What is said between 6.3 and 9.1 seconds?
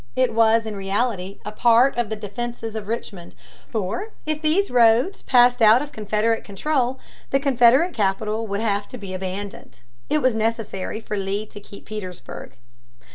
control, the Confederate capital would have to